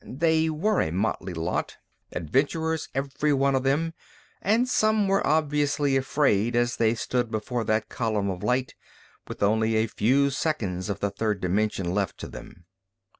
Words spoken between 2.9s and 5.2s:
every one of them, and some